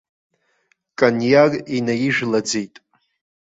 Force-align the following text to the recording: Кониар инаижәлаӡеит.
Кониар 0.99 1.51
инаижәлаӡеит. 1.77 2.75